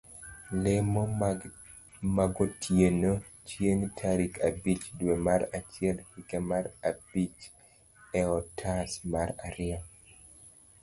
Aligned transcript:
lemo 0.63 1.01
magotiene 2.15 3.11
chieng' 3.47 3.87
tarik 3.99 4.33
abich 4.47 4.85
dwe 4.97 5.15
mar 5.25 5.41
achiel 5.59 5.97
higa 6.11 6.39
mar 6.49 6.63
abich 6.89 7.39
eotas 8.19 8.91
mar 9.13 9.29
ariyo 9.47 9.79